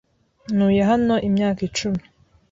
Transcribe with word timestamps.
Ntuye 0.55 0.81
hano 0.89 1.15
imyaka 1.27 1.59
icumi. 1.67 2.03